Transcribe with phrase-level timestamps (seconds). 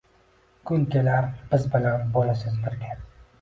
[0.69, 2.99] Kun kelar, biz bilan bo’lasiz birga